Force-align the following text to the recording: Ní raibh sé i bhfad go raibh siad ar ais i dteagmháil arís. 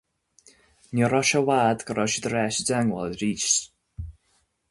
Ní 0.99 1.03
raibh 1.11 1.27
sé 1.31 1.41
i 1.41 1.45
bhfad 1.49 1.85
go 1.89 1.93
raibh 1.97 2.11
siad 2.15 2.25
ar 2.31 2.39
ais 2.41 2.59
i 2.61 2.65
dteagmháil 2.65 3.13
arís. 3.17 3.47